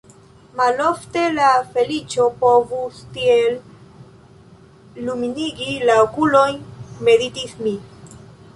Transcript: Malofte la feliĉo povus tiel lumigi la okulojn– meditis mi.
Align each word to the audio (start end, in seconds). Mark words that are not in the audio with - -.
Malofte 0.59 1.25
la 1.33 1.49
feliĉo 1.75 2.25
povus 2.39 3.03
tiel 3.19 3.59
lumigi 5.11 5.71
la 5.91 5.99
okulojn– 6.07 6.61
meditis 7.11 7.57
mi. 7.67 7.79